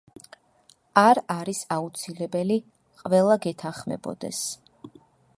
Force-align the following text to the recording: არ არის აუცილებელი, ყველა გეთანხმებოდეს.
არ 1.01 1.19
არის 1.33 1.59
აუცილებელი, 1.75 2.57
ყველა 3.01 3.35
გეთანხმებოდეს. 3.43 4.41